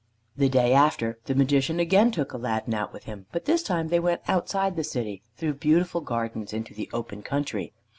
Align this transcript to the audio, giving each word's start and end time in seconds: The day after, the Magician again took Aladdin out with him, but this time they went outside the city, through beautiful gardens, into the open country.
The 0.35 0.49
day 0.49 0.73
after, 0.73 1.19
the 1.25 1.35
Magician 1.35 1.79
again 1.79 2.09
took 2.09 2.33
Aladdin 2.33 2.73
out 2.73 2.91
with 2.91 3.03
him, 3.03 3.27
but 3.31 3.45
this 3.45 3.61
time 3.61 3.89
they 3.89 3.99
went 3.99 4.21
outside 4.27 4.75
the 4.75 4.83
city, 4.83 5.21
through 5.37 5.53
beautiful 5.53 6.01
gardens, 6.01 6.53
into 6.53 6.73
the 6.73 6.89
open 6.91 7.21
country. 7.21 7.71